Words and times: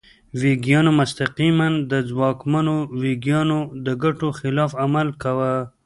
ویګیانو 0.41 0.91
مستقیماً 0.99 1.67
د 1.91 1.93
ځواکمنو 2.09 2.75
ویګیانو 3.01 3.59
د 3.85 3.87
ګټو 4.03 4.29
خلاف 4.39 4.71
عمل 4.83 5.07
کاوه. 5.21 5.53